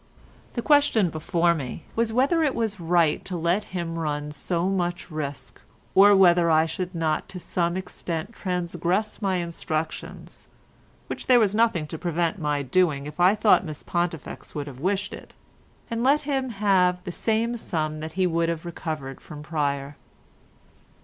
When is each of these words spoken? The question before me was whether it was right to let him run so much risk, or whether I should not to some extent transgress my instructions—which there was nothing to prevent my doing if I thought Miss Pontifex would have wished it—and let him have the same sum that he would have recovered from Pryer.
The 0.53 0.63
question 0.63 1.11
before 1.11 1.53
me 1.53 1.83
was 1.95 2.11
whether 2.11 2.41
it 2.41 2.55
was 2.55 2.79
right 2.79 3.23
to 3.25 3.37
let 3.37 3.65
him 3.65 3.99
run 3.99 4.31
so 4.31 4.67
much 4.67 5.11
risk, 5.11 5.61
or 5.93 6.15
whether 6.15 6.49
I 6.49 6.65
should 6.65 6.95
not 6.95 7.29
to 7.29 7.39
some 7.39 7.77
extent 7.77 8.33
transgress 8.33 9.21
my 9.21 9.35
instructions—which 9.35 11.27
there 11.27 11.39
was 11.39 11.53
nothing 11.53 11.85
to 11.85 11.99
prevent 11.99 12.39
my 12.39 12.63
doing 12.63 13.05
if 13.05 13.19
I 13.19 13.35
thought 13.35 13.63
Miss 13.63 13.83
Pontifex 13.83 14.55
would 14.55 14.65
have 14.65 14.79
wished 14.79 15.13
it—and 15.13 16.03
let 16.03 16.21
him 16.21 16.49
have 16.49 17.03
the 17.03 17.11
same 17.11 17.55
sum 17.55 17.99
that 17.99 18.13
he 18.13 18.25
would 18.25 18.49
have 18.49 18.65
recovered 18.65 19.21
from 19.21 19.43
Pryer. 19.43 19.97